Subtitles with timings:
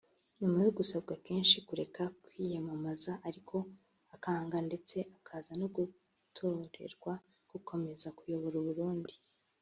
[0.39, 3.55] nyuma yo gusabwa kenshi kureka kwiyamamaza ariko
[4.15, 7.13] akanga ndetse akaza no gutorerwa
[7.51, 9.13] gukomeza kuyobora u Burundi